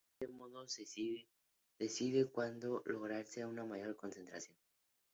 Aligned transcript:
De 0.19 0.25
ese 0.25 0.33
modo, 0.33 0.67
se 0.67 0.81
dice, 1.83 2.25
puede 2.33 2.57
lograrse 2.85 3.45
una 3.45 3.63
mayor 3.65 3.95
concentración. 3.95 4.57